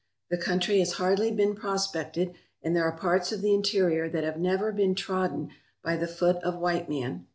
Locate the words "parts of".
2.97-3.41